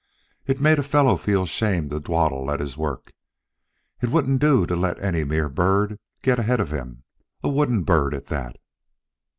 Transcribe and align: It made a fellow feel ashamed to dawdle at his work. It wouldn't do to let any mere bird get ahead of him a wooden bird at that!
It 0.47 0.59
made 0.59 0.79
a 0.79 0.81
fellow 0.81 1.15
feel 1.15 1.43
ashamed 1.43 1.91
to 1.91 1.99
dawdle 1.99 2.49
at 2.49 2.59
his 2.59 2.75
work. 2.75 3.11
It 4.01 4.09
wouldn't 4.09 4.41
do 4.41 4.65
to 4.65 4.75
let 4.75 4.97
any 4.99 5.23
mere 5.23 5.47
bird 5.47 5.99
get 6.23 6.39
ahead 6.39 6.59
of 6.59 6.71
him 6.71 7.03
a 7.43 7.49
wooden 7.49 7.83
bird 7.83 8.15
at 8.15 8.25
that! 8.25 8.55